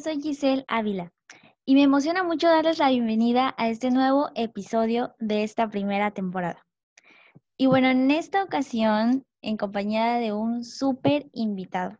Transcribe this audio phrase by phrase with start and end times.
[0.00, 1.10] soy Giselle Ávila
[1.64, 6.66] y me emociona mucho darles la bienvenida a este nuevo episodio de esta primera temporada.
[7.56, 11.96] Y bueno, en esta ocasión, en compañía de un súper invitado.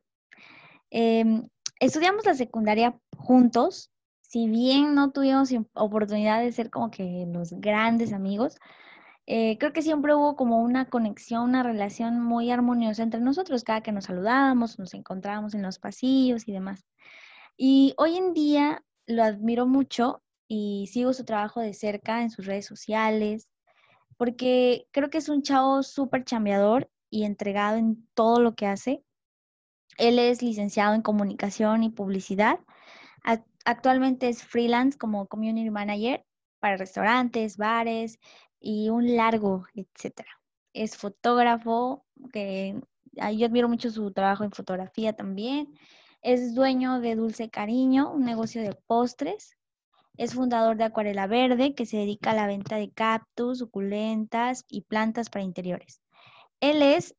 [0.91, 1.49] Em,
[1.81, 8.13] estudiamos la secundaria juntos, si bien no tuvimos oportunidad de ser como que los grandes
[8.13, 8.59] amigos,
[9.25, 13.81] eh, creo que siempre hubo como una conexión, una relación muy armoniosa entre nosotros, cada
[13.81, 16.85] que nos saludábamos, nos encontrábamos en los pasillos y demás.
[17.57, 22.47] Y hoy en día lo admiro mucho y sigo su trabajo de cerca en sus
[22.47, 23.49] redes sociales,
[24.17, 29.03] porque creo que es un chavo súper chambeador y entregado en todo lo que hace.
[29.99, 32.61] Él es licenciado en comunicación y publicidad.
[33.65, 36.25] Actualmente es freelance como community manager
[36.61, 38.19] para restaurantes, bares
[38.61, 40.31] y un largo, etcétera.
[40.73, 42.81] Es fotógrafo, que
[43.13, 45.77] yo admiro mucho su trabajo en fotografía también.
[46.27, 49.57] Es dueño de Dulce Cariño, un negocio de postres.
[50.17, 54.81] Es fundador de Acuarela Verde, que se dedica a la venta de cactus, suculentas y
[54.81, 56.03] plantas para interiores.
[56.59, 57.15] Él es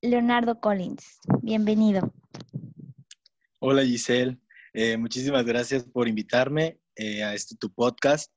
[0.00, 1.18] Leonardo Collins.
[1.42, 2.10] Bienvenido.
[3.58, 4.38] Hola Giselle,
[4.72, 8.32] eh, muchísimas gracias por invitarme eh, a este tu podcast.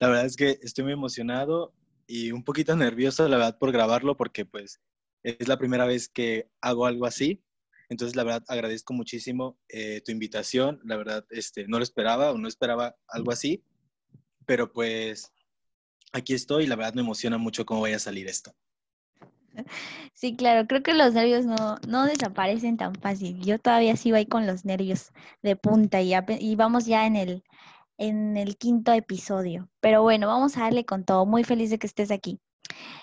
[0.00, 1.72] La verdad es que estoy muy emocionado
[2.08, 4.80] y un poquito nervioso, la verdad, por grabarlo porque pues
[5.22, 7.44] es la primera vez que hago algo así.
[7.92, 10.80] Entonces, la verdad, agradezco muchísimo eh, tu invitación.
[10.84, 13.62] La verdad, este, no lo esperaba o no esperaba algo así,
[14.46, 15.32] pero pues
[16.12, 18.54] aquí estoy y la verdad me emociona mucho cómo vaya a salir esto.
[20.14, 23.40] Sí, claro, creo que los nervios no, no desaparecen tan fácil.
[23.42, 27.44] Yo todavía sigo ahí con los nervios de punta y, y vamos ya en el,
[27.98, 29.68] en el quinto episodio.
[29.80, 31.26] Pero bueno, vamos a darle con todo.
[31.26, 32.40] Muy feliz de que estés aquí.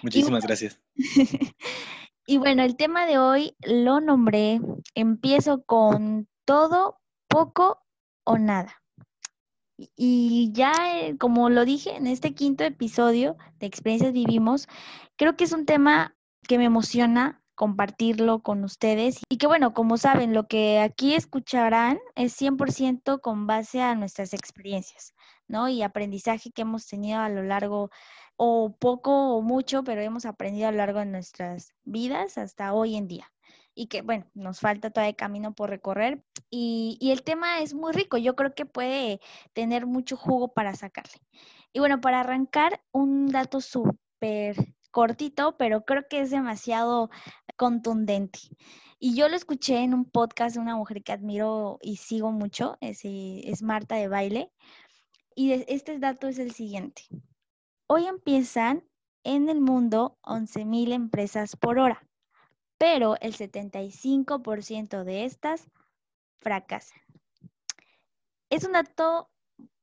[0.01, 0.79] Muchísimas gracias.
[2.25, 4.59] y bueno, el tema de hoy lo nombré,
[4.95, 7.81] empiezo con todo, poco
[8.23, 8.81] o nada.
[9.95, 14.67] Y ya, eh, como lo dije en este quinto episodio de Experiencias Vivimos,
[15.15, 16.15] creo que es un tema
[16.47, 19.19] que me emociona compartirlo con ustedes.
[19.29, 24.33] Y que bueno, como saben, lo que aquí escucharán es 100% con base a nuestras
[24.33, 25.13] experiencias,
[25.47, 25.67] ¿no?
[25.67, 27.89] Y aprendizaje que hemos tenido a lo largo,
[28.37, 32.95] o poco o mucho, pero hemos aprendido a lo largo de nuestras vidas hasta hoy
[32.95, 33.29] en día.
[33.79, 36.21] Y que bueno, nos falta todavía camino por recorrer.
[36.49, 39.21] Y, y el tema es muy rico, yo creo que puede
[39.53, 41.21] tener mucho jugo para sacarle.
[41.71, 47.09] Y bueno, para arrancar, un dato súper cortito, pero creo que es demasiado
[47.55, 48.39] contundente.
[48.99, 52.77] Y yo lo escuché en un podcast de una mujer que admiro y sigo mucho,
[52.81, 54.51] es, es Marta de Baile.
[55.35, 57.03] Y este dato es el siguiente.
[57.87, 58.83] Hoy empiezan
[59.23, 62.08] en el mundo 11.000 empresas por hora,
[62.79, 65.69] pero el 75% de estas
[66.37, 66.99] fracasan.
[68.49, 69.29] Es un dato,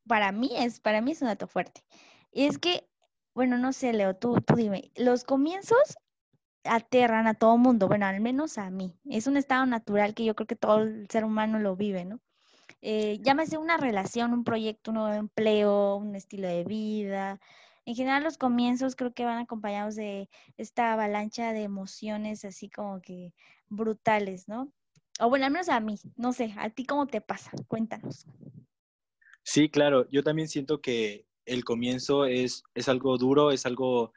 [0.09, 1.85] para mí es, para mí es un dato fuerte.
[2.33, 2.89] Y es que
[3.37, 5.99] bueno, no sé, Leo, tú, tú dime, los comienzos
[6.65, 8.99] aterran a todo mundo, bueno, al menos a mí.
[9.05, 12.19] Es un estado natural que yo creo que todo el ser humano lo vive, ¿no?
[12.81, 17.39] Eh, llámese una relación, un proyecto, un nuevo empleo, un estilo de vida.
[17.87, 23.01] En general los comienzos creo que van acompañados de esta avalancha de emociones así como
[23.01, 23.33] que
[23.69, 24.73] brutales, ¿no?
[25.21, 27.53] O bueno, al menos a mí, no sé, ¿a ti cómo te pasa?
[27.69, 28.27] Cuéntanos.
[29.45, 34.13] Sí, claro, yo también siento que el comienzo es, es algo duro, es algo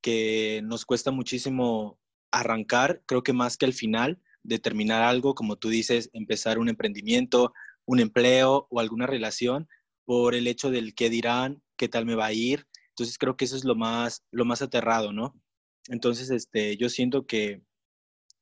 [0.00, 1.98] que nos cuesta muchísimo
[2.30, 6.70] arrancar, creo que más que al final, de terminar algo, como tú dices, empezar un
[6.70, 7.52] emprendimiento,
[7.84, 9.68] un empleo o alguna relación,
[10.06, 12.66] por el hecho del qué dirán, qué tal me va a ir.
[12.92, 15.34] Entonces creo que eso es lo más, lo más aterrado, ¿no?
[15.88, 17.62] Entonces, este, yo siento que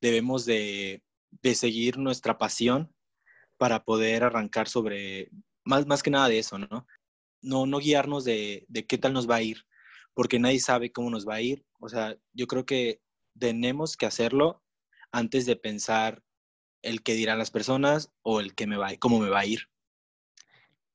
[0.00, 1.02] debemos de,
[1.42, 2.92] de seguir nuestra pasión
[3.56, 5.30] para poder arrancar sobre,
[5.64, 6.86] más, más que nada de eso, ¿no?
[7.42, 9.64] no, no guiarnos de, qué tal nos va a ir,
[10.14, 11.64] porque nadie sabe cómo nos va a ir.
[11.80, 13.00] O sea, yo creo que
[13.38, 14.62] tenemos que hacerlo
[15.12, 16.22] antes de pensar
[16.82, 19.68] el que dirán las personas o el que me va, cómo me va a ir.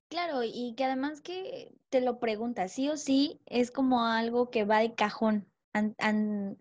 [0.09, 4.63] Claro, y que además que te lo preguntas, sí o sí, es como algo que
[4.65, 5.47] va de cajón,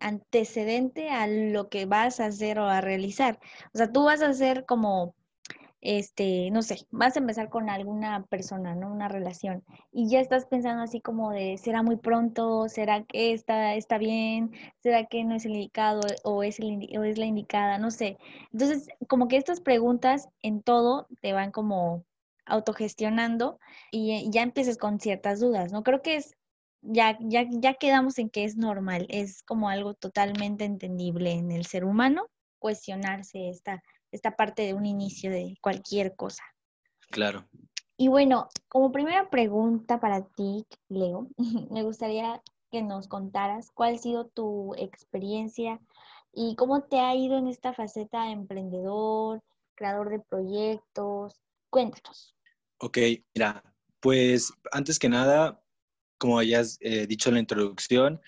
[0.00, 3.38] antecedente a lo que vas a hacer o a realizar.
[3.72, 5.14] O sea, tú vas a hacer como
[5.84, 8.90] este, no sé, vas a empezar con alguna persona, ¿no?
[8.90, 9.64] Una relación.
[9.92, 12.68] Y ya estás pensando así como de, ¿será muy pronto?
[12.68, 14.52] ¿Será que está, está bien?
[14.82, 17.78] ¿Será que no es el indicado o es, el, o es la indicada?
[17.78, 18.18] No sé.
[18.52, 22.04] Entonces, como que estas preguntas en todo te van como
[22.46, 23.58] autogestionando
[23.90, 25.82] y ya empiezas con ciertas dudas, ¿no?
[25.82, 26.34] Creo que es,
[26.82, 31.66] ya, ya, ya quedamos en que es normal, es como algo totalmente entendible en el
[31.66, 32.26] ser humano
[32.58, 33.82] cuestionarse esta
[34.14, 36.44] esta parte de un inicio de cualquier cosa.
[37.10, 37.44] Claro.
[37.96, 41.28] Y bueno, como primera pregunta para ti, Leo,
[41.70, 45.80] me gustaría que nos contaras cuál ha sido tu experiencia
[46.32, 49.42] y cómo te ha ido en esta faceta de emprendedor,
[49.74, 51.40] creador de proyectos.
[51.70, 52.33] Cuéntanos.
[52.78, 52.98] Ok,
[53.34, 53.62] mira,
[54.00, 55.62] pues antes que nada,
[56.18, 58.20] como hayas eh, dicho en la introducción,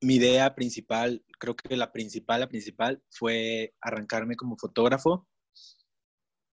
[0.00, 5.26] mi idea principal, creo que la principal, la principal, fue arrancarme como fotógrafo.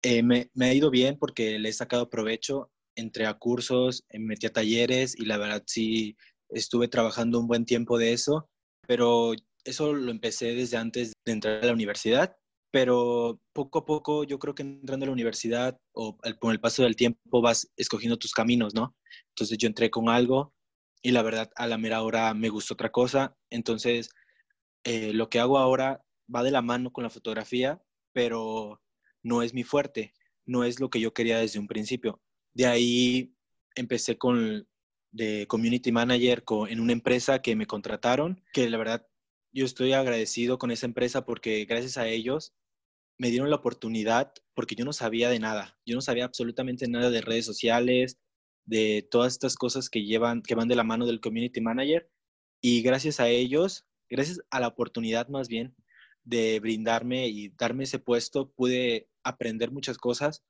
[0.02, 4.20] Eh, me, me, ha ido bien porque le he sacado provecho, entré a cursos, me
[4.20, 6.16] metí a talleres y la verdad sí
[6.50, 8.48] estuve trabajando un buen tiempo de eso,
[8.86, 9.32] pero
[9.64, 12.36] eso lo empecé desde antes de entrar a la universidad,
[12.74, 16.82] pero poco a poco yo creo que entrando a la universidad o con el paso
[16.82, 18.96] del tiempo vas escogiendo tus caminos, ¿no?
[19.28, 20.52] Entonces yo entré con algo
[21.00, 24.10] y la verdad a la mera hora me gustó otra cosa, entonces
[24.82, 26.04] eh, lo que hago ahora
[26.34, 27.80] va de la mano con la fotografía,
[28.12, 28.82] pero
[29.22, 30.12] no es mi fuerte,
[30.44, 32.20] no es lo que yo quería desde un principio.
[32.54, 33.36] De ahí
[33.76, 34.66] empecé con
[35.12, 39.06] de community manager en una empresa que me contrataron, que la verdad
[39.52, 42.52] yo estoy agradecido con esa empresa porque gracias a ellos
[43.18, 47.10] me dieron la oportunidad porque yo no sabía de nada, yo no sabía absolutamente nada
[47.10, 48.18] de redes sociales,
[48.64, 52.10] de todas estas cosas que llevan, que van de la mano del community manager
[52.60, 55.74] y gracias a ellos, gracias a la oportunidad más bien
[56.24, 60.42] de brindarme y darme ese puesto, pude aprender muchas cosas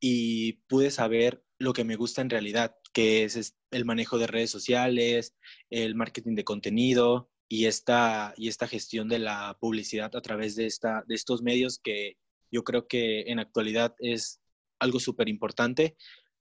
[0.00, 4.50] y pude saber lo que me gusta en realidad, que es el manejo de redes
[4.50, 5.34] sociales,
[5.70, 10.66] el marketing de contenido y esta, y esta gestión de la publicidad a través de,
[10.66, 12.16] esta, de estos medios que
[12.50, 14.40] yo creo que en actualidad es
[14.78, 15.96] algo súper importante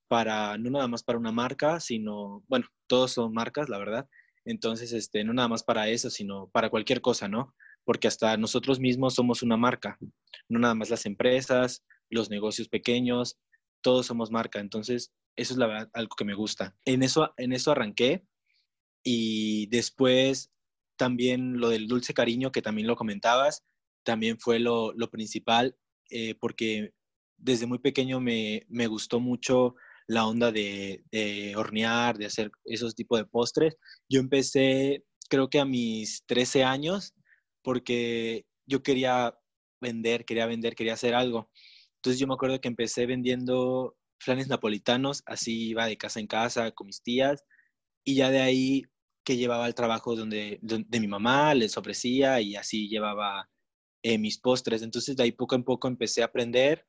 [0.08, 4.08] para, no nada más para una marca, sino, bueno, todos son marcas, la verdad.
[4.46, 7.56] Entonces, este, no nada más para eso, sino para cualquier cosa, ¿no?
[7.84, 9.98] Porque hasta nosotros mismos somos una marca,
[10.50, 13.38] no nada más las empresas, los negocios pequeños,
[13.82, 14.60] todos somos marca.
[14.60, 16.76] Entonces, eso es la verdad algo que me gusta.
[16.86, 18.24] En eso, en eso arranqué
[19.04, 20.53] y después
[20.98, 23.64] también lo del dulce cariño, que también lo comentabas,
[24.04, 25.76] también fue lo, lo principal,
[26.10, 26.92] eh, porque
[27.38, 29.76] desde muy pequeño me, me gustó mucho
[30.08, 33.78] la onda de, de, hornear, de hacer esos tipos de postres.
[34.10, 37.14] Yo empecé, creo que a mis 13 años,
[37.64, 39.38] porque yo quería
[39.82, 41.50] vender, quería vender, quería hacer algo.
[41.98, 46.72] Entonces yo me acuerdo que empecé vendiendo flanes napolitanos, así iba de casa en casa
[46.72, 47.44] con mis tías,
[48.06, 48.84] y ya de ahí
[49.24, 53.50] que llevaba el trabajo donde, de, mi mamá, les ofrecía y así llevaba
[54.04, 54.82] eh, mis postres.
[54.82, 56.86] Entonces de ahí poco a poco empecé a aprender,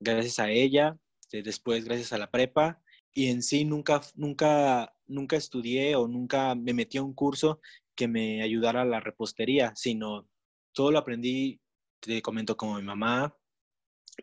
[0.00, 2.80] gracias a ella, este, después gracias a la prepa,
[3.12, 7.60] y en sí nunca, nunca, nunca estudié o nunca me metí a un curso
[7.94, 10.28] que me ayudara a la repostería, sino
[10.72, 11.60] todo lo aprendí,
[12.00, 13.36] te comento, como mi mamá,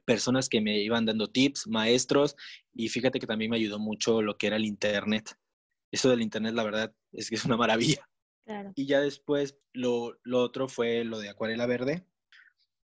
[0.06, 2.36] personas que me iban dando tips, maestros,
[2.74, 5.36] y fíjate que también me ayudó mucho lo que era el Internet.
[5.96, 8.06] Eso del Internet, la verdad, es que es una maravilla.
[8.76, 12.06] Y ya después lo, lo otro fue lo de acuarela verde.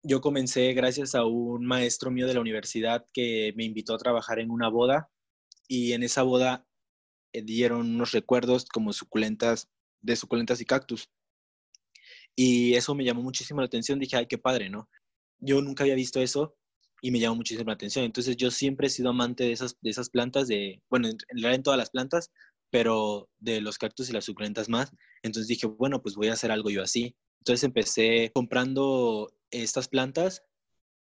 [0.02, 4.40] Yo comencé gracias a un maestro mío de la universidad que me invitó a trabajar
[4.40, 5.12] en una boda
[5.68, 6.66] y en esa boda
[7.32, 9.70] eh, dieron unos recuerdos como suculentas,
[10.02, 11.08] de suculentas y cactus.
[12.36, 14.00] Y eso me llamó muchísimo la atención.
[14.00, 14.90] Dije, ay, qué padre, ¿no?
[15.38, 16.58] Yo nunca había visto eso
[17.04, 18.04] y me llamó muchísimo la atención.
[18.04, 21.54] Entonces yo siempre he sido amante de esas, de esas plantas, de, bueno, en realidad
[21.54, 22.32] en todas las plantas,
[22.76, 24.92] pero de los cactus y las suculentas más.
[25.24, 27.16] Entonces dije, bueno, pues voy a hacer algo yo así.
[27.40, 30.44] Entonces empecé comprando estas plantas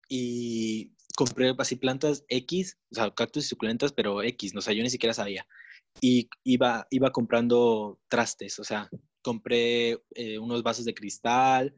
[0.09, 4.75] y compré así plantas X, o sea, cactus y suculentas, pero X, no o sea,
[4.75, 5.47] yo ni siquiera sabía.
[6.01, 8.91] Y iba, iba comprando trastes, o sea,
[9.23, 11.77] compré eh, unos vasos de cristal,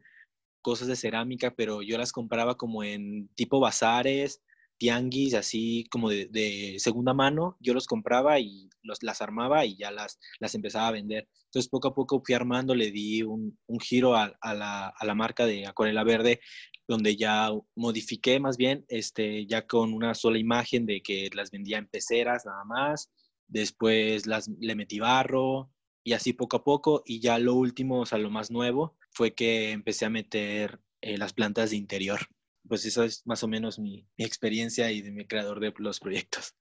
[0.63, 4.41] cosas de cerámica, pero yo las compraba como en tipo bazares,
[4.77, 7.57] tianguis, así como de, segunda mano.
[7.59, 11.27] Yo los compraba y los, las armaba y ya las, las empezaba a vender.
[11.45, 15.15] Entonces, poco a poco fui armando, le di un, un giro a, la, a, la,
[15.15, 16.41] marca de Acuarela Verde,
[16.87, 21.77] donde ya modifiqué más bien, este, ya con una sola imagen de que las vendía
[21.77, 23.11] en peceras nada más.
[23.47, 25.71] Después las, le metí barro
[26.03, 27.03] y así poco a poco.
[27.05, 31.17] Y ya lo último, o sea, lo más nuevo, fue que empecé a meter eh,
[31.17, 32.19] las plantas de interior.
[32.67, 36.55] Pues esa es más o menos mi, experiencia y de mi creador de los proyectos.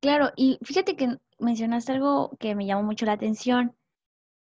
[0.00, 3.76] Claro, y fíjate que mencionaste algo que me llamó mucho la atención.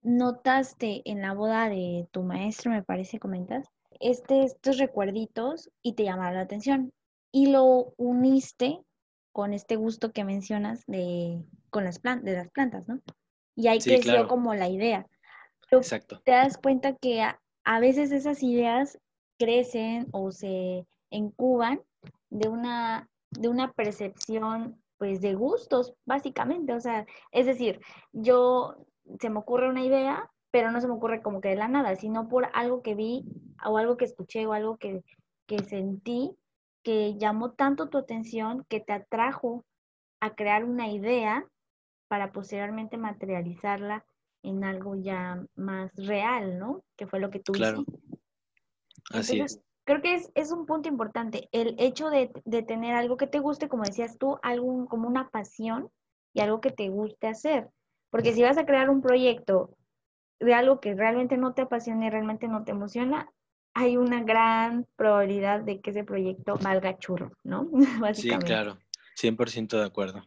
[0.02, 3.68] Notaste en la boda de tu maestro, me parece, comentas,
[4.00, 6.94] este, estos recuerditos y te llamaron la atención.
[7.32, 8.80] Y lo uniste
[9.32, 13.02] con este gusto que mencionas de, con las, de las plantas, ¿no?
[13.56, 15.08] Y ahí creció como la idea.
[15.72, 16.22] Exacto.
[16.24, 19.00] Te das cuenta que a, veces esas ideas
[19.38, 21.82] crecen o se incuban
[22.30, 26.74] de una de una percepción pues de gustos, básicamente.
[26.74, 27.80] O sea, es decir,
[28.14, 28.76] yo
[29.20, 31.96] se me ocurre una idea, pero no se me ocurre como que de la nada,
[31.96, 33.26] sino por algo que vi
[33.66, 35.04] o algo que escuché o algo que,
[35.48, 36.36] que sentí
[36.84, 39.66] que llamó tanto tu atención que te atrajo
[40.20, 41.46] a crear una idea
[42.08, 44.06] para posteriormente materializarla
[44.44, 46.84] en algo ya más real, ¿no?
[46.96, 47.84] Que fue lo que tú claro.
[49.12, 49.60] Así es.
[49.86, 53.40] Creo que es, es, un punto importante, el hecho de, de, tener algo que te
[53.40, 55.92] guste, como decías tú, algo como una pasión
[56.34, 57.70] y algo que te guste hacer.
[58.10, 59.78] Porque si vas a crear un proyecto
[60.40, 63.30] de algo que realmente no te apasiona y realmente no te emociona,
[63.76, 67.70] hay una gran probabilidad de que ese proyecto valga churro, ¿no?
[68.14, 68.78] sí, claro,
[69.22, 70.24] 100% de acuerdo.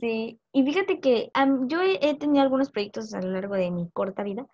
[0.00, 1.30] Sí, y fíjate que
[1.68, 4.48] yo he, tenido algunos proyectos a lo largo de mi corta vida,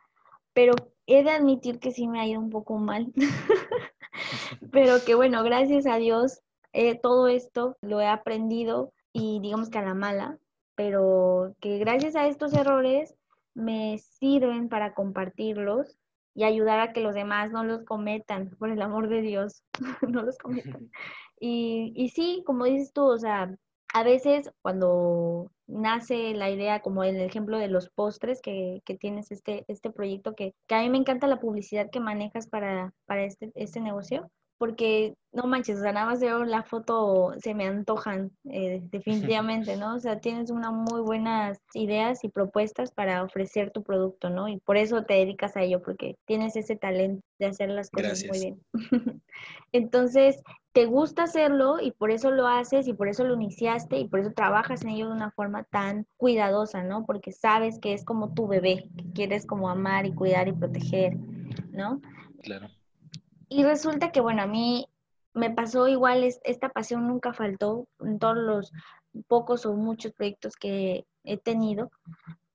[0.57, 0.73] pero
[1.07, 3.13] he de admitir que sí me ha ido un poco mal.
[4.73, 6.41] pero que bueno, gracias a Dios,
[6.73, 10.39] eh, todo esto lo he aprendido y digamos que a la mala,
[10.75, 13.15] pero que gracias a estos errores
[13.53, 15.99] me sirven para compartirlos
[16.35, 19.63] y ayudar a que los demás no los cometan, por el amor de Dios,
[20.09, 20.91] no los cometan.
[21.39, 23.55] Y, y sí, como dices tú, o sea,
[23.93, 29.31] a veces cuando nace la idea, como el ejemplo de los postres que, que tienes
[29.31, 33.25] este, este proyecto, que, que, a mí me encanta la publicidad que manejas para, para
[33.25, 37.67] este, este negocio, porque no manches, o sea, nada más veo la foto, se me
[37.67, 39.95] antojan eh, definitivamente, ¿no?
[39.95, 44.49] O sea, tienes unas muy buenas ideas y propuestas para ofrecer tu producto, ¿no?
[44.49, 48.25] Y por eso te dedicas a ello, porque tienes ese talento de hacer las cosas
[48.29, 48.63] muy bien.
[49.73, 54.09] Entonces, te gusta hacerlo y por eso lo haces y por eso lo iniciaste y
[54.09, 57.05] por eso trabajas en ello de una forma tan cuidadosa, ¿no?
[57.05, 61.17] Porque sabes que es como tu bebé, que quieres como amar y cuidar y proteger,
[61.73, 62.01] ¿no?
[62.43, 62.69] Claro.
[63.49, 64.87] Y resulta que, bueno, a mí
[65.33, 68.73] me pasó igual, esta pasión nunca faltó en todos los
[69.29, 71.91] pocos o muchos proyectos que he tenido,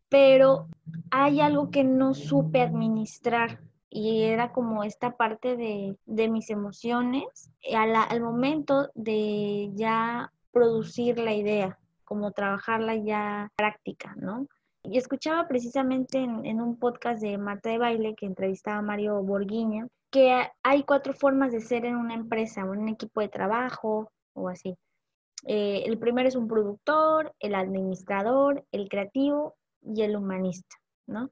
[0.09, 0.67] pero
[1.11, 7.95] hay algo que no supe administrar y era como esta parte de, mis emociones al,
[7.95, 14.47] al momento de ya producir la idea, como trabajarla ya práctica, ¿no?
[14.83, 19.21] Y escuchaba precisamente en, en, un podcast de Marta de Baile que entrevistaba a Mario
[19.21, 24.49] Borguiña, que hay cuatro formas de ser en una empresa, un equipo de trabajo o
[24.49, 24.75] así.
[25.45, 30.75] Eh, el primero es un productor, el administrador, el creativo y el humanista,
[31.07, 31.31] ¿no?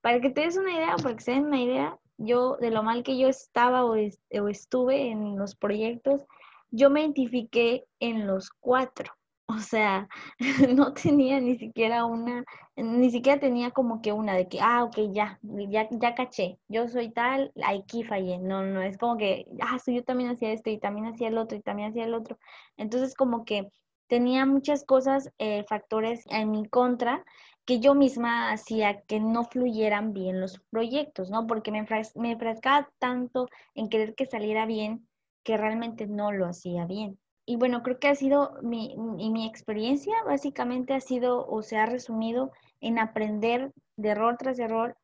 [0.00, 2.82] Para que te des una idea, para que se den una idea, yo, de lo
[2.82, 6.24] mal que yo estaba o, o estuve en los proyectos,
[6.70, 9.12] yo me identifiqué en los cuatro.
[9.50, 10.08] O sea,
[10.76, 12.44] no tenía ni siquiera una,
[12.76, 16.86] ni siquiera tenía como que una de que, ah, ok, ya, ya, ya caché, yo
[16.88, 18.38] soy tal, aquí fallé.
[18.38, 21.38] No, no, es como que, ah, sí, yo también hacía esto y también hacía el
[21.38, 22.38] otro y también hacía el otro.
[22.76, 23.68] Entonces, como que
[24.06, 27.24] tenía muchas cosas, eh, factores en mi contra
[27.64, 31.46] que yo misma hacía que no fluyeran bien los proyectos, ¿no?
[31.46, 35.08] Porque me, me enfrascaba tanto en querer que saliera bien
[35.44, 37.18] que realmente no lo hacía bien
[37.50, 41.84] y bueno, creo que ha sido mi, mi experiencia, básicamente ha sido o se ha
[41.84, 44.96] resumido en aprender de error tras error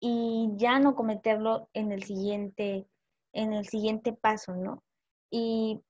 [0.00, 2.88] y ya no cometerlo en el siguiente,
[3.32, 4.82] en el siguiente paso, ¿no?
[5.30, 5.80] Y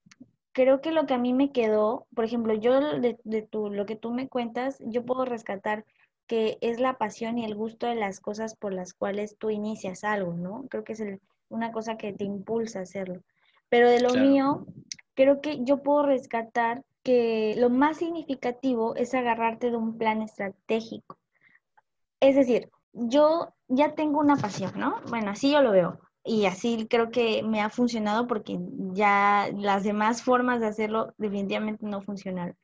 [0.53, 3.87] creo que lo que a mí me quedó, por ejemplo, yo de, de tu, lo
[3.87, 5.87] que tú me cuentas, yo puedo rescatar
[6.27, 10.05] que es la pasión y el gusto de las cosas por las cuales tú inicias
[10.05, 10.67] algo, ¿no?
[10.69, 11.03] Creo que es
[11.49, 13.23] una cosa que te impulsa a hacerlo.
[13.71, 14.67] Pero de lo mío,
[15.15, 21.19] creo que yo puedo rescatar que lo más significativo es agarrarte de un plan estratégico.
[22.21, 25.01] Es decir, yo ya tengo una pasión, ¿no?
[25.09, 25.99] Bueno, así yo lo veo.
[26.25, 28.59] Y así creo que me ha funcionado porque
[28.93, 32.57] ya las demás formas de hacerlo definitivamente no funcionaron.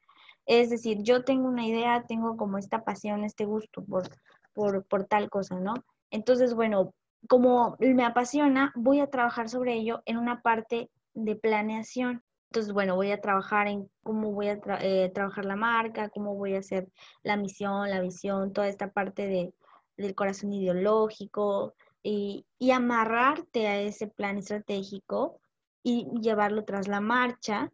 [0.47, 4.09] Es decir, yo tengo una idea, tengo como esta pasión, este gusto por,
[4.55, 5.75] por, por tal cosa, ¿no?
[6.11, 6.95] Entonces, bueno,
[7.29, 12.23] como me apasiona, voy a trabajar sobre ello en una parte de planeación.
[12.51, 16.55] Entonces, bueno, voy a trabajar en cómo voy a eh, trabajar la marca, cómo voy
[16.55, 16.89] a hacer
[17.23, 19.55] la misión, la visión, toda esta parte de,
[19.99, 25.41] del corazón ideológico y, amarrarte a ese plan estratégico
[25.83, 27.71] y llevarlo tras la marcha.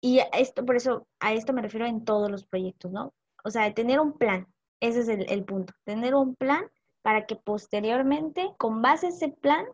[0.00, 3.14] Y esto, por eso, a esto me refiero en todos los proyectos, ¿no?
[3.44, 4.46] O sea, tener un plan,
[4.80, 6.70] ese es el, el punto, tener un plan
[7.02, 9.66] para que posteriormente, con base a ese plan,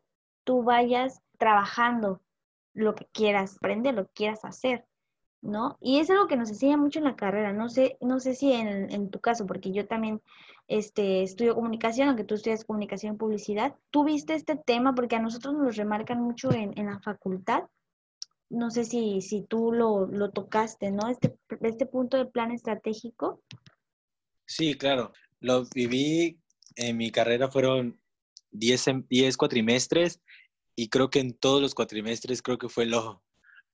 [0.45, 2.23] tú vayas trabajando
[2.75, 4.85] lo que quieras aprender, lo que quieras hacer,
[5.43, 5.79] ¿no?
[5.81, 8.53] Y es algo que nos enseña mucho en la carrera, no sé, no sé si
[8.53, 10.21] en, en tu caso, porque yo también
[10.69, 15.21] este, estudio comunicación, aunque tú estudias comunicación y publicidad, tú viste este tema porque a
[15.21, 17.65] nosotros nos lo remarcan mucho en, en la facultad,
[18.51, 21.09] no sé si, si tú lo, lo tocaste, ¿no?
[21.09, 23.43] Este, este punto de plan estratégico.
[24.45, 25.13] Sí, claro.
[25.39, 26.41] Lo viví
[26.75, 28.01] en mi carrera, fueron
[28.51, 30.21] 10, 10 cuatrimestres
[30.81, 33.23] y creo que en todos los cuatrimestres creo que fue lo,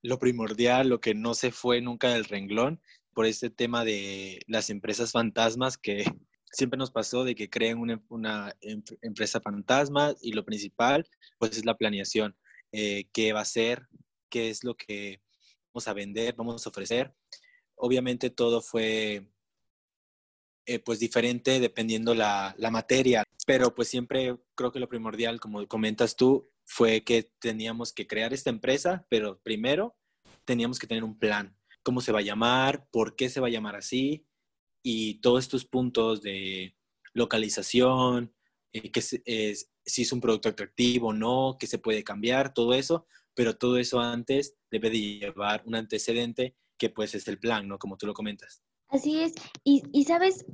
[0.03, 2.83] lo primordial, lo que no se fue nunca del renglón
[3.15, 6.03] por este tema de las empresas fantasmas que
[6.51, 8.53] siempre nos pasó de que creen una, una
[9.03, 11.09] empresa fantasma y lo principal
[11.39, 12.37] pues es la planeación.
[12.73, 13.87] Eh, qué va a ser,
[14.29, 15.21] qué es lo que
[15.73, 17.15] vamos a vender, vamos a ofrecer.
[17.77, 19.31] Obviamente todo fue
[20.67, 25.65] eh, pues diferente dependiendo la, la materia, pero pues siempre creo que lo primordial, como
[25.69, 29.96] comentas tú, fue que teníamos que crear esta empresa, pero primero
[30.44, 31.56] teníamos que tener un plan.
[31.82, 32.88] ¿Cómo se va a llamar?
[32.90, 34.26] ¿Por qué se va a llamar así?
[34.82, 36.76] Y todos estos puntos de
[37.14, 38.35] localización,
[38.73, 43.06] eh, que si es un producto atractivo o no, que se puede cambiar, todo eso,
[43.35, 47.78] pero todo eso antes debe de llevar un antecedente que pues es el plan, ¿no?
[47.78, 48.62] Como tú lo comentas.
[48.88, 49.35] Así es.
[49.64, 50.44] Y, sabes,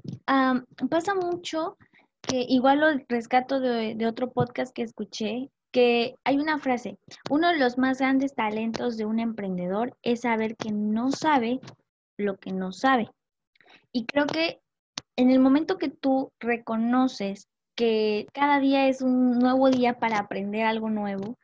[0.90, 1.76] pasa mucho
[2.20, 6.98] que igual lo rescato de otro podcast que escuché, que hay una frase,
[7.30, 11.60] uno de los más grandes talentos de un emprendedor es saber que no sabe
[12.18, 13.10] lo que no sabe.
[13.90, 14.60] Y creo que
[15.16, 20.64] en el momento que tú reconoces que cada día es un nuevo día para aprender
[20.64, 21.38] algo nuevo,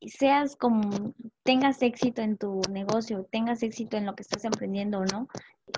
[0.00, 5.04] seas como tengas éxito en tu negocio, tengas éxito en lo que estás emprendiendo o
[5.04, 5.28] no,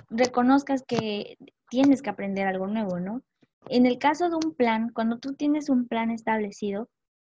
[0.09, 1.37] reconozcas que
[1.69, 3.21] tienes que aprender algo nuevo, ¿no?
[3.69, 6.89] En el caso de un plan, cuando tú tienes un plan establecido,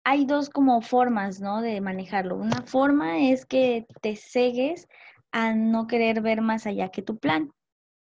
[0.03, 1.62] hay dos como formas, ¿no?
[1.62, 2.36] De manejarlo.
[2.36, 4.88] Una forma es que te cegues
[5.31, 7.51] a no querer ver más allá que tu plan.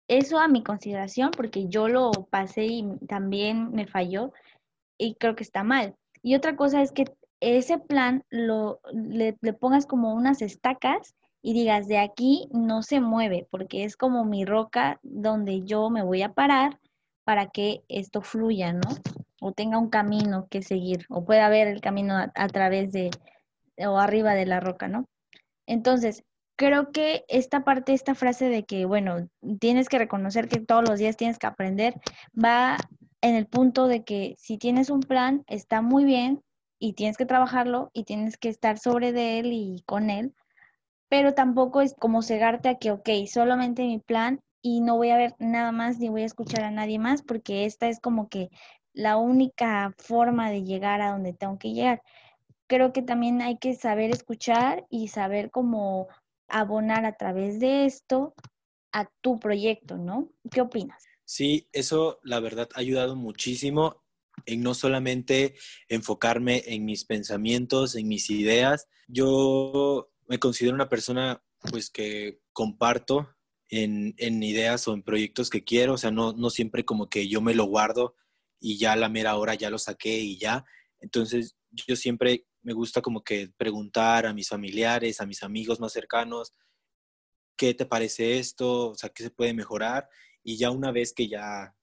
[0.07, 4.33] Eso a mi consideración, porque yo lo pasé y también me falló
[4.97, 5.95] y creo que está mal.
[6.21, 7.05] Y otra cosa es que
[7.39, 13.01] ese plan lo, le, le pongas como unas estacas y digas, de aquí no se
[13.01, 16.79] mueve, porque es como mi roca donde yo me voy a parar
[17.23, 18.89] para que esto fluya, ¿no?
[19.41, 23.11] O tenga un camino que seguir, o pueda ver el camino a, través de
[23.77, 25.07] o arriba de la roca, ¿no?
[25.67, 26.23] Entonces,
[26.55, 29.27] creo que esta parte, esta frase de que, bueno,
[29.59, 31.95] tienes que reconocer que todos los días tienes que aprender,
[32.33, 32.77] va
[33.21, 36.41] en el punto de que si tienes un plan, está muy bien
[36.79, 40.33] y tienes que trabajarlo y tienes que estar sobre de él y con él,
[41.09, 45.17] pero tampoco es como cegarte a que, ok, solamente mi plan y no voy a
[45.17, 48.49] ver nada más ni voy a escuchar a nadie más porque esta es como que
[48.95, 52.01] la única forma de llegar a donde tengo que llegar.
[52.67, 56.07] Creo que también hay que saber escuchar y saber cómo
[56.47, 58.33] abonar a través de esto
[58.91, 60.31] a tu proyecto, ¿no?
[60.49, 61.03] ¿Qué opinas?
[61.25, 64.03] Sí, eso la verdad ha ayudado muchísimo
[64.45, 65.55] en no solamente
[65.89, 68.87] enfocarme en mis pensamientos, en mis ideas.
[69.07, 73.29] Yo me considero una persona pues que comparto
[73.69, 77.27] en, en, ideas o en proyectos que quiero, o sea, no, no siempre como que
[77.27, 78.15] yo me lo guardo
[78.59, 80.65] y ya la mera hora ya lo saqué y ya.
[80.99, 85.93] Entonces yo siempre me gusta como que preguntar a mis familiares, a mis amigos más
[85.93, 86.51] cercanos,
[87.57, 88.89] ¿qué te parece esto?
[88.89, 90.09] O sea, ¿qué se puede mejorar?
[90.43, 91.75] Y ya una vez que ya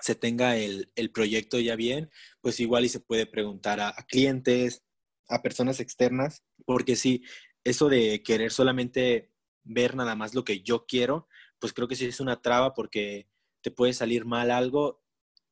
[0.00, 4.04] se tenga el, el proyecto ya bien, pues igual y se puede preguntar a, a
[4.06, 4.82] clientes,
[5.28, 7.22] a personas externas, porque sí,
[7.64, 9.30] eso de querer solamente
[9.62, 11.28] ver nada más lo que yo quiero,
[11.58, 13.28] pues creo que sí es una traba porque
[13.62, 15.01] te puede salir mal algo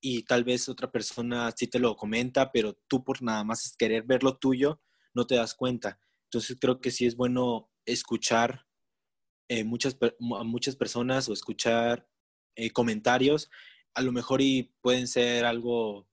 [0.01, 4.05] y tal vez otra persona sí te lo comenta, pero tú por nada más querer
[4.05, 4.81] ver lo tuyo,
[5.15, 6.01] no te das cuenta.
[6.25, 8.67] Entonces creo que sí es bueno escuchar
[9.49, 12.09] eh, muchas, a muchas personas o escuchar
[12.57, 13.51] eh, comentarios,
[13.95, 16.09] a lo mejor y pueden ser algo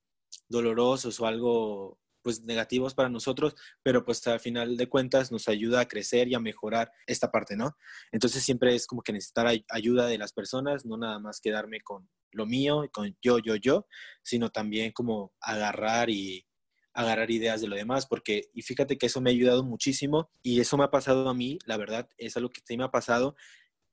[0.50, 5.82] dolorosos o algo pues negativos para nosotros, pero pues al final de cuentas nos ayuda
[5.82, 7.78] a crecer y a mejorar esta parte, ¿no?
[8.12, 12.10] Entonces siempre es como que necesitar ayuda de las personas, no nada más quedarme con
[12.32, 13.88] lo mío, con yo, yo, yo,
[14.24, 16.46] sino también como agarrar y
[16.94, 20.60] agarrar ideas de lo demás, porque, y fíjate que eso me ha ayudado muchísimo y
[20.60, 23.36] eso me ha pasado a mí, la verdad, es algo que sí me ha pasado,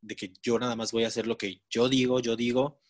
[0.00, 2.80] de que yo nada más voy a hacer lo que yo digo, yo digo,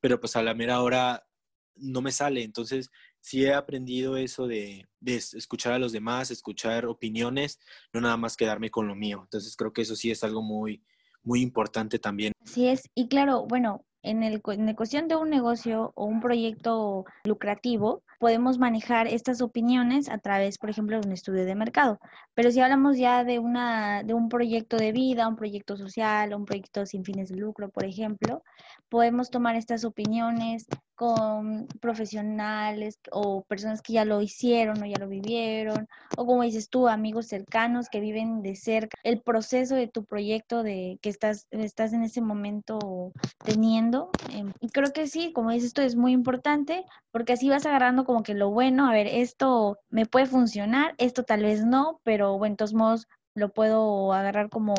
[0.00, 1.26] pero pues a la mera hora
[1.74, 2.90] no me sale, entonces
[3.22, 7.58] sí he aprendido eso de, escuchar a los demás, escuchar opiniones,
[7.92, 9.20] no nada más quedarme con lo mío.
[9.22, 10.82] Entonces creo que eso sí es algo muy,
[11.22, 12.32] muy importante también.
[12.42, 14.20] Así es, y claro, bueno, en,
[14.66, 20.58] la cuestión de un negocio o un proyecto lucrativo, podemos manejar estas opiniones a través,
[20.58, 22.00] por ejemplo, de un estudio de mercado.
[22.34, 27.04] Pero si hablamos ya de un proyecto de vida, un proyecto social, un proyecto sin
[27.04, 28.42] fines de lucro, por ejemplo,
[28.88, 35.08] podemos tomar estas opiniones con profesionales o personas que ya lo hicieron o ya lo
[35.08, 40.04] vivieron, o como dices tú, amigos cercanos que viven de cerca el proceso de tu
[40.04, 43.12] proyecto de que estás, estás en ese momento
[43.44, 44.10] teniendo.
[44.30, 48.04] Em, y creo que sí, como dices tú, es muy importante porque así vas agarrando
[48.04, 52.38] como que lo bueno, a ver, esto me puede funcionar, esto tal vez no, pero
[52.38, 54.74] bueno, todos modos lo puedo agarrar como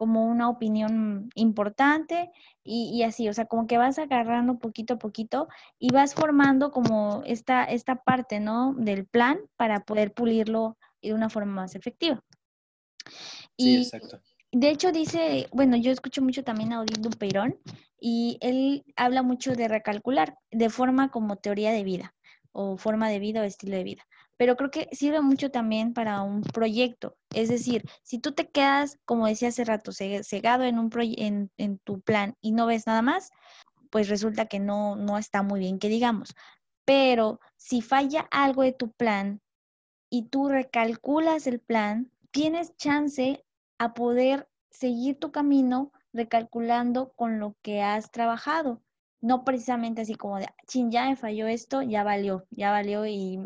[0.00, 2.30] como una opinión importante
[2.64, 5.46] y, así, o sea, como que vas agarrando poquito a poquito
[5.78, 8.72] y vas formando como esta, esta parte, ¿no?
[8.78, 12.24] Del plan para poder pulirlo de una forma más efectiva.
[13.58, 14.22] Sí, exacto.
[14.50, 17.58] De hecho, dice, bueno, yo escucho mucho también a Odín Dupeirón
[18.00, 22.14] y él habla mucho de recalcular de forma como teoría de vida
[22.52, 24.06] o forma de vida o estilo de vida
[24.40, 27.14] pero creo que sirve mucho también para un proyecto.
[27.34, 31.78] Es decir, si tú te quedas, como decía hace rato, cegado en, un en, en
[31.80, 33.32] tu plan y no ves nada más,
[33.90, 36.34] pues resulta que no, no está muy bien, que digamos.
[36.86, 39.42] Pero si falla algo de tu plan
[40.08, 43.44] y tú recalculas el plan, tienes chance
[43.76, 48.80] a poder seguir tu camino recalculando con lo que has trabajado.
[49.20, 53.38] No precisamente así como de, chin, ya me falló esto, ya valió, ya valió y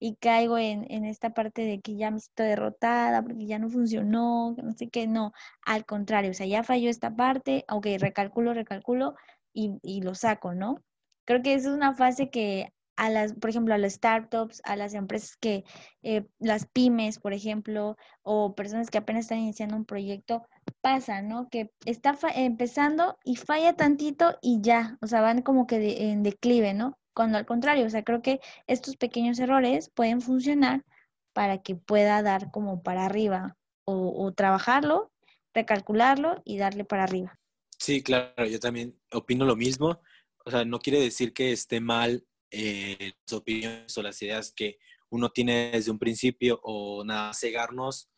[0.00, 3.68] y caigo en, en, esta parte de que ya me siento derrotada porque ya no
[3.68, 5.32] funcionó, no sé qué, no,
[5.64, 9.14] al contrario, o sea, ya falló esta parte, ok, recalculo, recalculo
[9.52, 10.82] y, y lo saco, ¿no?
[11.26, 14.76] Creo que esa es una fase que a las, por ejemplo, a las startups, a
[14.76, 15.64] las empresas que,
[16.02, 20.46] eh, las pymes, por ejemplo, o personas que apenas están iniciando un proyecto,
[20.82, 21.48] pasa, ¿no?
[21.48, 26.74] Que está empezando y falla tantito y ya, o sea, van como que en declive,
[26.74, 26.99] ¿no?
[27.20, 30.86] Cuando al contrario, o sea, creo que estos pequeños errores pueden funcionar
[31.34, 35.12] para que pueda dar como para arriba o, trabajarlo,
[35.52, 37.38] recalcularlo y darle para arriba.
[37.78, 40.00] Sí, claro, yo también opino lo mismo.
[40.46, 44.78] O sea, no quiere decir que esté mal eh, las opiniones o las ideas que
[45.10, 48.08] uno tiene desde un principio o nada, cegarnos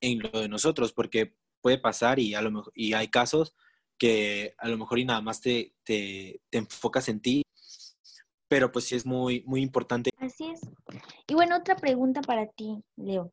[0.00, 3.56] en lo de nosotros, porque puede pasar y, a lo mejor, y hay casos
[3.98, 7.43] que a lo mejor y nada más te, te, te enfocas en ti
[8.54, 10.10] pero pues sí es muy, muy importante.
[10.20, 10.60] Así es.
[11.26, 13.32] Y bueno, otra pregunta para ti, Leo.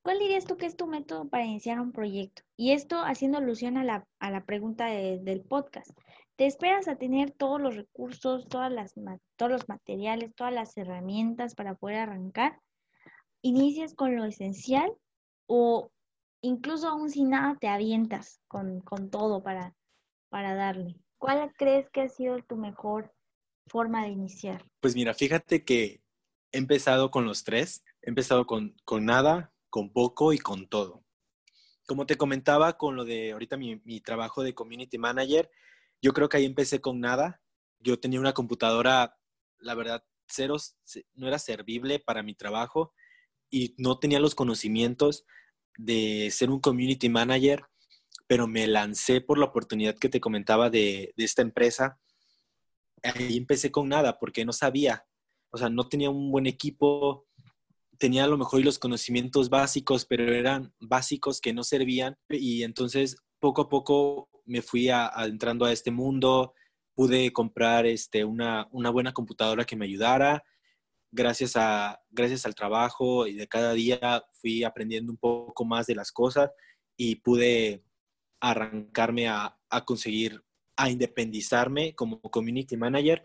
[0.00, 2.42] ¿Cuál dirías tú que es tu método para iniciar un proyecto?
[2.56, 5.90] Y esto haciendo alusión a la, a la pregunta del podcast.
[6.36, 8.94] ¿Te esperas a tener todos los recursos, todas las,
[9.36, 12.58] todos los materiales, todas las herramientas para poder arrancar?
[13.42, 14.90] ¿Inicias con lo esencial
[15.48, 15.90] o
[16.40, 19.74] incluso aún sin nada te avientas con, con todo para,
[20.30, 20.96] para darle?
[21.18, 23.12] ¿Cuál crees que ha sido tu mejor
[23.66, 24.64] forma de iniciar?
[24.80, 26.02] Pues mira, fíjate que
[26.52, 27.82] he empezado con los tres.
[28.02, 31.04] He empezado con, con nada, con poco y con todo.
[31.86, 35.50] Como te comentaba con lo de ahorita mi, mi trabajo de community manager,
[36.00, 37.40] yo creo que ahí empecé con nada.
[37.80, 39.18] Yo tenía una computadora,
[39.58, 40.56] la verdad, cero,
[41.14, 42.92] no era servible para mi trabajo
[43.50, 45.24] y no tenía los conocimientos
[45.76, 47.64] de ser un community manager,
[48.26, 52.00] pero me lancé por la oportunidad que te comentaba de, de esta empresa
[53.02, 55.06] ahí empecé con nada porque no sabía,
[55.50, 57.26] o sea, no tenía un buen equipo,
[57.98, 63.16] tenía a lo mejor los conocimientos básicos, pero eran básicos que no servían y entonces
[63.38, 66.54] poco a poco me fui adentrando a, este mundo,
[66.94, 70.42] pude comprar este, una, una buena computadora que me ayudara.
[71.10, 75.94] Gracias, a, gracias al trabajo y de cada día fui aprendiendo un poco más de
[75.94, 76.50] las cosas
[76.96, 77.84] y pude
[78.40, 80.42] arrancarme a, a conseguir
[80.76, 83.24] a independizarme como community manager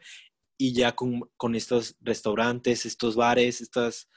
[0.57, 4.09] y ya con, con estos restaurantes, estos bares, estas,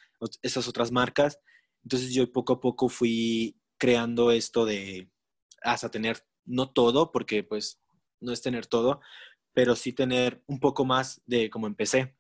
[0.43, 1.39] estas otras marcas.
[1.83, 5.11] Entonces yo poco a poco fui creando esto de
[5.63, 7.81] hasta tener, no todo, porque pues
[8.21, 9.01] no es tener todo,
[9.53, 12.17] pero sí tener un poco más de cómo empecé.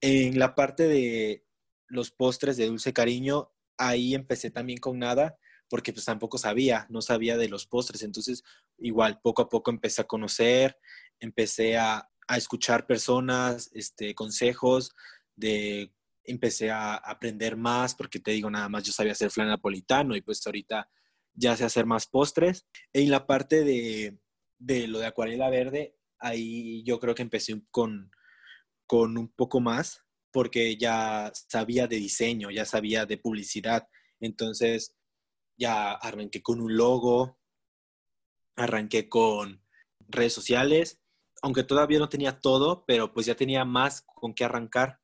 [0.00, 1.44] En la parte de
[1.88, 7.02] los postres de dulce cariño, ahí empecé también con nada porque pues tampoco sabía, no
[7.02, 8.02] sabía de los postres.
[8.02, 8.42] Entonces,
[8.78, 10.78] igual, poco a poco empecé a conocer,
[11.20, 14.92] empecé a, escuchar personas, este, consejos,
[15.36, 15.92] de,
[16.24, 20.22] empecé a aprender más, porque te digo, nada más yo sabía hacer flan napolitano y
[20.22, 20.90] pues ahorita
[21.34, 22.66] ya sé hacer más postres.
[22.92, 24.18] En la parte de,
[24.58, 28.10] de lo de acuarela verde, ahí yo creo que empecé con,
[28.88, 30.02] con un poco más,
[30.32, 33.88] porque ya sabía de diseño, ya sabía de publicidad.
[34.20, 34.95] Entonces,
[35.56, 37.38] ya arranqué con un logo,
[38.56, 39.62] arranqué con
[40.08, 41.00] redes sociales,
[41.42, 45.00] aunque todavía no tenía todo, pero pues ya tenía más con qué arrancar.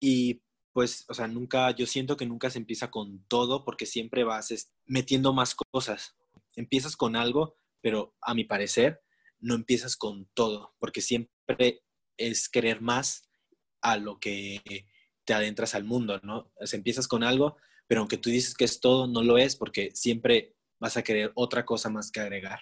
[0.00, 4.24] Y pues, o sea, nunca, yo siento que nunca se empieza con todo porque siempre
[4.24, 6.16] vas metiendo más cosas.
[6.56, 9.02] Empiezas con algo, pero a mi parecer
[9.38, 11.82] no empiezas con todo, porque siempre
[12.16, 13.28] es querer más
[13.82, 14.60] a lo que
[15.24, 16.50] te adentras al mundo, ¿no?
[16.56, 19.56] O sea, empiezas con algo, pero aunque tú dices que es todo, no lo es
[19.56, 22.60] porque siempre vas a querer otra cosa más que agregar.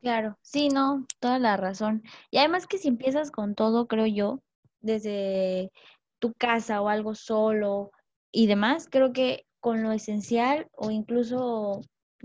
[0.00, 2.02] Claro, sí, no, toda la razón.
[2.30, 4.42] Y además que si empiezas con todo, creo yo,
[4.80, 5.70] desde
[6.18, 7.92] tu casa o algo solo
[8.32, 11.82] y demás, creo que con lo esencial o incluso,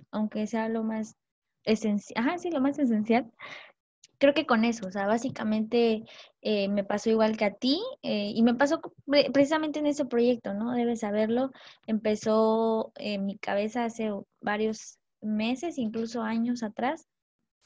[0.09, 1.15] aunque sea lo más
[1.63, 3.31] esencial, ajá, sí, lo más esencial,
[4.17, 6.03] creo que con eso, o sea, básicamente
[6.41, 8.81] eh, me pasó igual que a ti eh, y me pasó
[9.33, 10.73] precisamente en ese proyecto, ¿no?
[10.73, 11.51] Debes saberlo,
[11.85, 17.07] empezó en mi cabeza hace varios meses, incluso años atrás,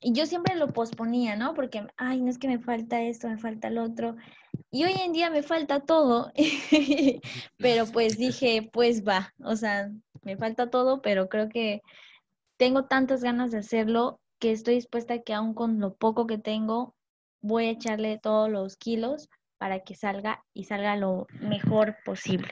[0.03, 1.53] y yo siempre lo posponía, ¿no?
[1.53, 4.15] Porque, ay, no es que me falta esto, me falta el otro.
[4.71, 6.31] Y hoy en día me falta todo.
[7.57, 9.91] pero pues dije, pues va, o sea,
[10.23, 11.81] me falta todo, pero creo que
[12.57, 16.39] tengo tantas ganas de hacerlo que estoy dispuesta a que aún con lo poco que
[16.39, 16.95] tengo,
[17.41, 22.49] voy a echarle todos los kilos para que salga y salga lo mejor posible.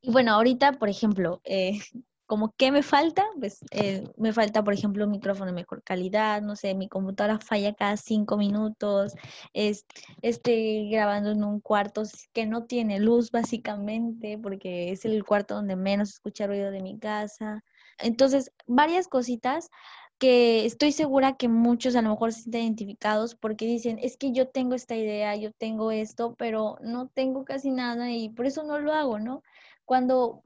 [0.00, 1.78] Y bueno, ahorita, por ejemplo, eh,
[2.26, 6.40] como qué me falta, pues eh, me falta, por ejemplo, un micrófono de mejor calidad,
[6.40, 9.14] no sé, mi computadora falla cada cinco minutos,
[9.52, 9.84] es,
[10.22, 15.76] estoy grabando en un cuarto que no tiene luz básicamente, porque es el cuarto donde
[15.76, 17.62] menos escucha ruido de mi casa.
[17.98, 19.70] Entonces, varias cositas
[20.18, 24.32] que estoy segura que muchos a lo mejor se sienten identificados porque dicen, es que
[24.32, 28.64] yo tengo esta idea, yo tengo esto, pero no tengo casi nada y por eso
[28.64, 29.42] no lo hago, ¿no?
[29.84, 30.42] Cuando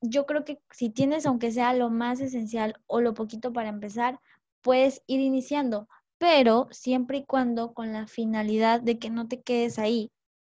[0.00, 4.18] yo creo que si tienes, aunque sea lo más esencial o lo poquito para empezar,
[4.62, 9.78] puedes ir iniciando, pero siempre y cuando con la finalidad de que no te quedes
[9.78, 10.10] ahí.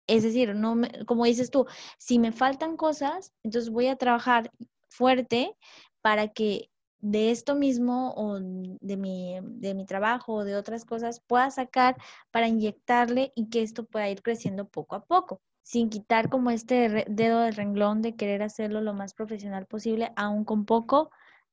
[0.07, 1.67] Es decir, no como dices tú,
[1.99, 4.51] si me faltan cosas, entonces voy a trabajar
[4.89, 5.55] fuerte
[6.03, 11.21] para que de esto mismo o de mi, de mi trabajo o de otras cosas
[11.21, 11.97] pueda sacar
[12.31, 17.05] para inyectarle y que esto pueda ir creciendo poco a poco sin quitar como este
[17.11, 21.11] dedo del renglón de querer hacerlo lo más profesional posible, aún con poco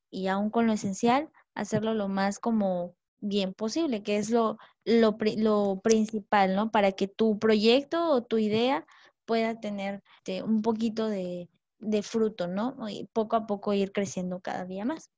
[0.10, 5.18] y aún con lo esencial, hacerlo lo más como bien posible, que es lo, lo,
[5.38, 6.72] lo principal, ¿no?
[6.72, 8.86] Para que tu proyecto o tu idea
[9.26, 12.78] pueda tener este, un poquito de, de fruto, ¿no?
[12.90, 15.12] Y poco a poco ir creciendo cada día más.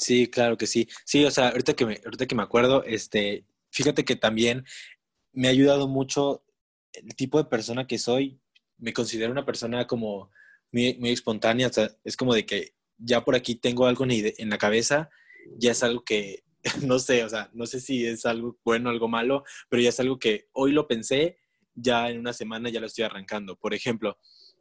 [0.00, 0.88] Sí, claro que sí.
[1.04, 4.64] Sí, o sea, ahorita que me, ahorita que me acuerdo, este, fíjate que también
[5.32, 6.42] me ha ayudado mucho
[6.94, 8.40] el tipo de persona que soy,
[8.78, 10.30] me considero una persona como
[10.72, 14.50] muy, muy espontánea, o sea, es como de que ya por aquí tengo algo en
[14.50, 15.10] la cabeza,
[15.58, 16.44] ya es algo que,
[16.82, 19.90] no sé, o sea, no sé si es algo bueno o algo malo, pero ya
[19.90, 21.38] es algo que hoy lo pensé,
[21.74, 23.56] ya en una semana ya lo estoy arrancando.
[23.56, 24.18] Por ejemplo,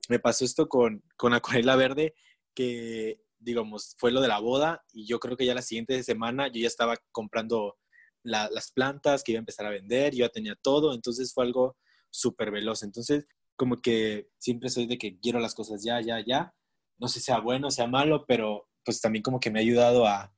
[0.10, 2.14] me pasó esto con, con Acuarela Verde,
[2.54, 6.48] que, digamos, fue lo de la boda, y yo creo que ya la siguiente semana
[6.48, 7.78] yo ya estaba comprando
[8.24, 11.78] las plantas que iba a empezar a vender, yo ya tenía todo, entonces fue algo
[12.10, 12.84] súper veloz.
[12.84, 16.54] Entonces, como que siempre soy de que quiero las cosas ya, ya, ya.
[16.98, 20.34] No sé sea bueno, sea malo, pero pues también como que me ha ayudado a,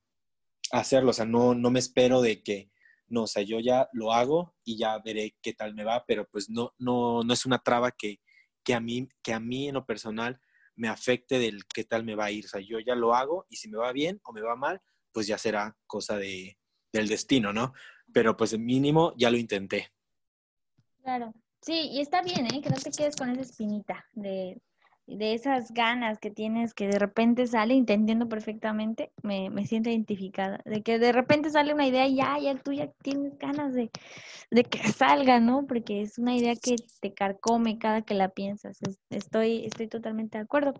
[0.71, 1.09] hacerlo.
[1.11, 2.71] O sea, no, no me espero de que,
[3.07, 6.27] no, o sea, yo ya lo hago y ya veré qué tal me va, pero
[6.31, 8.21] pues no, no, no es una traba que,
[8.63, 10.39] que, a mí, que a mí en lo personal
[10.75, 12.45] me afecte del qué tal me va a ir.
[12.45, 14.81] O sea, yo ya lo hago y si me va bien o me va mal,
[15.11, 16.57] pues ya será cosa de,
[16.91, 17.73] del destino, ¿no?
[18.13, 19.91] Pero pues mínimo ya lo intenté.
[21.03, 21.33] Claro.
[21.61, 22.61] Sí, y está bien, ¿eh?
[22.61, 24.59] Que no te quedes con esa espinita de,
[25.07, 27.83] de esas ganas que tienes que de repente sale, y
[28.27, 32.55] perfectamente, me, me, siento identificada, de que de repente sale una idea y ya, ya
[32.55, 33.91] tú ya tienes ganas de,
[34.51, 35.65] de que salga, ¿no?
[35.67, 38.79] Porque es una idea que te carcome cada que la piensas.
[39.09, 40.73] Estoy, estoy totalmente de acuerdo.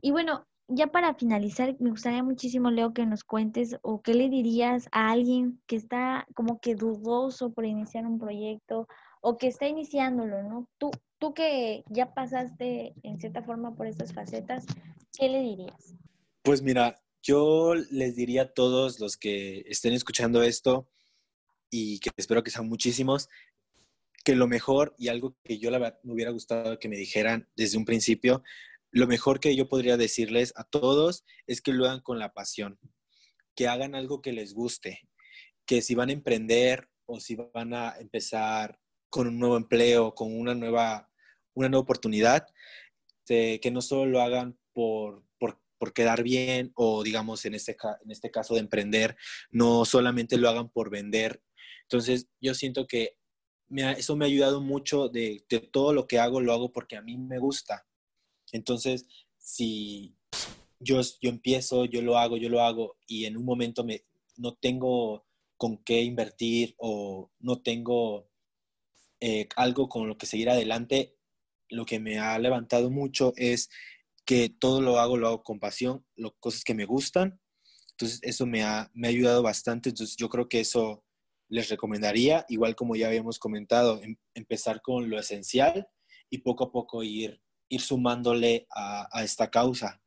[0.00, 4.28] Y bueno, ya para finalizar, me gustaría muchísimo, Leo, que nos cuentes o qué le
[4.28, 8.86] dirías a alguien que está como que dudoso por iniciar un proyecto
[9.22, 10.68] o que está iniciándolo, ¿no?
[10.78, 14.66] Tú, tú que ya pasaste en cierta forma por estas facetas,
[15.16, 15.94] ¿qué le dirías?
[16.42, 20.88] Pues mira, yo les diría a todos los que estén escuchando esto
[21.70, 23.28] y que espero que sean muchísimos,
[24.24, 27.78] que lo mejor y algo que yo la me hubiera gustado que me dijeran desde
[27.78, 28.42] un principio,
[28.90, 32.78] lo mejor que yo podría decirles a todos es que lo hagan con la pasión,
[33.54, 35.00] que hagan algo que les guste,
[35.66, 38.78] que si van a emprender o si van a empezar
[39.10, 41.07] con un nuevo empleo, con una nueva,
[41.58, 42.46] una nueva oportunidad,
[43.26, 48.10] que no solo lo hagan por, por, por, quedar bien o, digamos, en este, en
[48.10, 49.16] este caso de emprender,
[49.50, 51.42] no solamente lo hagan por vender.
[51.82, 53.18] Entonces, yo siento que
[53.98, 57.02] eso me ha ayudado mucho de, de, todo lo que hago, lo hago porque a
[57.02, 57.86] mí me gusta.
[58.52, 60.16] Entonces, si
[60.80, 64.04] yo, yo empiezo, yo lo hago, yo lo hago y en un momento me,
[64.36, 65.26] no tengo
[65.58, 68.30] con qué invertir o no tengo
[69.20, 71.17] eh, algo con lo que seguir adelante,
[71.68, 73.68] lo que me ha levantado mucho es
[74.24, 77.40] que todo lo hago, lo hago con pasión, lo, cosas que me gustan.
[77.92, 79.88] Entonces, eso me ha, me ha ayudado bastante.
[79.88, 81.04] Entonces, yo creo que eso
[81.48, 85.88] les recomendaría, igual como ya habíamos comentado, em, empezar con lo esencial
[86.30, 90.02] y poco a poco ir, ir sumándole a, a, esta causa.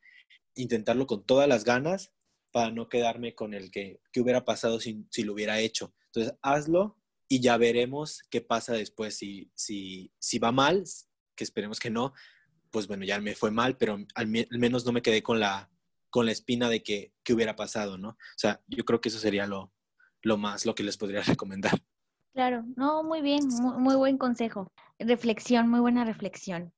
[0.56, 2.14] Intentarlo con todas las ganas
[2.52, 5.94] para no quedarme con el que, que hubiera pasado si, si, lo hubiera hecho.
[6.08, 6.98] Entonces, hazlo
[7.28, 9.16] y ya veremos qué pasa después.
[9.18, 10.84] Si, si, si va mal,
[11.44, 12.14] esperemos que no,
[12.72, 15.70] pues bueno, ya me fue mal, pero al, menos no me quedé con la,
[16.10, 18.10] con la espina de que, que, hubiera pasado, ¿no?
[18.10, 19.72] O sea, yo creo que eso sería lo,
[20.22, 21.82] lo más, lo que les podría recomendar.
[22.34, 24.72] Claro, no, muy bien, muy, muy buen consejo.
[25.00, 26.74] Reflexión, muy buena reflexión.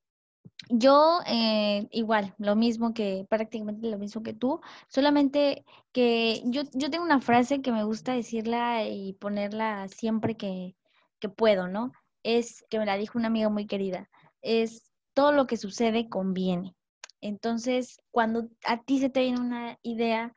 [0.70, 6.90] Yo eh, igual, lo mismo que prácticamente lo mismo que tú, solamente que yo, yo
[6.90, 10.76] tengo una frase que me gusta decirla y ponerla siempre que,
[11.20, 11.92] que puedo, ¿no?
[12.24, 14.10] Es que me la dijo una amiga muy querida,
[14.44, 16.76] es todo lo que sucede conviene.
[17.22, 20.34] Entonces, cuando a ti se te viene una idea,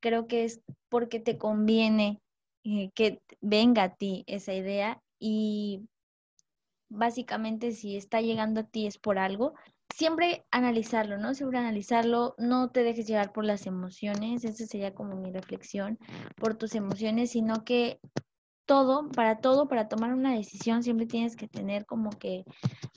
[0.00, 2.20] creo que es porque te conviene
[2.64, 5.86] eh, que venga a ti esa idea y
[6.88, 9.54] básicamente si está llegando a ti es por algo.
[9.94, 11.34] Siempre analizarlo, ¿no?
[11.34, 15.98] Siempre analizarlo, no te dejes llevar por las emociones, esa sería como mi reflexión,
[16.36, 18.00] por tus emociones, sino que
[18.70, 22.44] todo, para todo, para tomar una decisión, siempre tienes que tener como que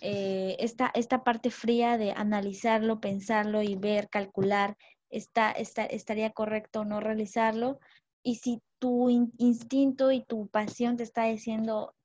[0.01, 4.77] eh, esta, esta parte fría de analizarlo, pensarlo y ver, calcular,
[5.09, 7.79] está, está, estaría correcto o no realizarlo.
[8.21, 11.95] Y si tu instinto y tu pasión te está diciendo,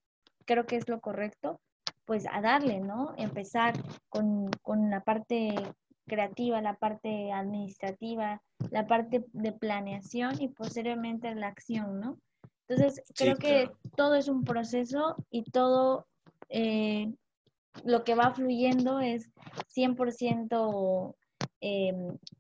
[0.47, 1.61] creo que es lo correcto,
[2.07, 3.13] pues a darle, ¿no?
[3.19, 3.75] Empezar
[4.09, 5.55] con, con la parte
[6.07, 12.17] creativa, la parte administrativa, la parte de planeación y posteriormente la acción, ¿no?
[12.69, 16.07] Entonces, creo sí, que todo es un proceso y todo
[16.49, 17.13] eh,
[17.85, 19.31] lo que va fluyendo es
[19.75, 21.15] 100%
[21.61, 21.93] eh,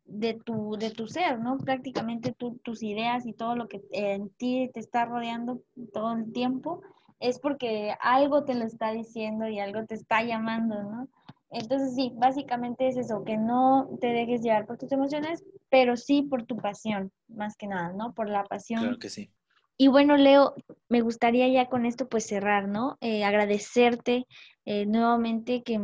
[0.04, 1.58] de, tu, de tu ser, ¿no?
[1.58, 5.62] Prácticamente tu, tus ideas y todo lo que en ti te está rodeando
[5.92, 6.82] todo el tiempo
[7.20, 11.08] es porque algo te lo está diciendo y algo te está llamando, ¿no?
[11.50, 16.22] Entonces sí, básicamente es eso, que no te dejes llevar por tus emociones, pero sí
[16.22, 18.12] por tu pasión, más que nada, ¿no?
[18.12, 18.82] Por la pasión.
[18.82, 19.30] Claro que sí.
[19.80, 20.56] Y bueno, Leo,
[20.88, 22.98] me gustaría ya con esto pues cerrar, ¿no?
[23.00, 24.26] Eh, agradecerte
[24.64, 25.80] eh, nuevamente que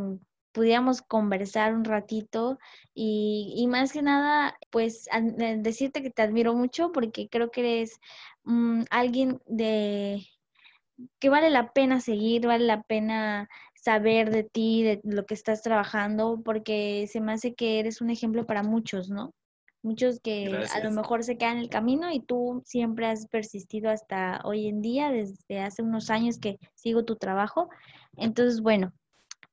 [0.53, 2.59] pudiéramos conversar un ratito
[2.93, 7.61] y, y, más que nada, pues eh, decirte que te admiro mucho porque creo que
[7.61, 8.01] eres
[8.45, 10.27] um, alguien de
[11.21, 15.63] que vale la pena seguir, vale la pena saber de ti, de lo que estás
[15.63, 19.35] trabajando, porque se me hace que eres un ejemplo para muchos, ¿no?
[19.85, 20.75] Muchos que Gracias.
[20.75, 24.67] a lo mejor se quedan en el camino y tú siempre has persistido hasta hoy
[24.67, 27.69] en día, desde hace unos años que sigo tu trabajo.
[28.17, 28.95] Entonces, bueno,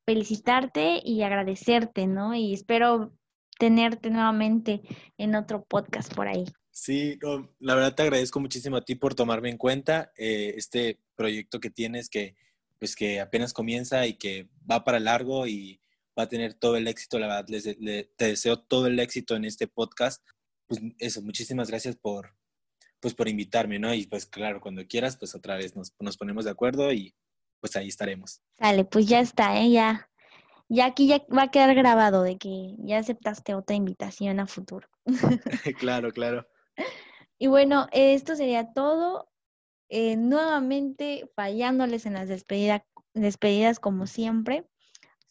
[0.06, 2.34] felicitarte y agradecerte, ¿no?
[2.34, 3.12] Y espero
[3.60, 4.82] tenerte nuevamente
[5.18, 6.46] en otro podcast por ahí.
[6.70, 11.02] Sí, no, la verdad te agradezco muchísimo a ti por tomarme en cuenta eh, este
[11.16, 12.38] proyecto que tienes que
[12.80, 15.81] pues que apenas comienza y que va para largo y
[16.18, 17.20] va a tener todo el éxito.
[17.20, 20.26] La verdad, les, les, te deseo todo el éxito en este podcast.
[20.68, 22.36] Pues eso, muchísimas gracias por,
[23.00, 23.94] pues por invitarme, ¿no?
[23.94, 27.16] Y pues claro, cuando quieras, pues otra vez nos, nos ponemos de acuerdo y
[27.60, 28.42] pues ahí estaremos.
[28.58, 29.72] Dale, pues ya está, ¿eh?
[29.72, 30.10] Ya,
[30.70, 34.88] ya aquí ya va a quedar grabado de que ya aceptaste otra invitación a futuro.
[35.80, 36.48] claro, claro.
[37.38, 39.30] Y bueno, esto sería todo.
[39.90, 44.66] Eh, nuevamente fallándoles en las despedida, despedidas como siempre.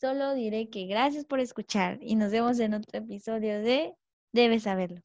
[0.00, 3.94] Solo diré que gracias por escuchar y nos vemos en otro episodio de
[4.32, 4.98] Debes saberlo.